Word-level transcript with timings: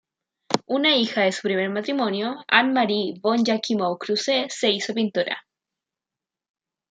Una 0.67 0.95
hija 0.97 1.21
de 1.21 1.31
su 1.31 1.43
primer 1.43 1.69
matrimonio, 1.69 2.43
Annemarie 2.47 3.19
von 3.21 3.45
Jakimow-Kruse, 3.45 4.47
se 4.49 4.71
hizo 4.71 4.95
pintora. 4.95 5.45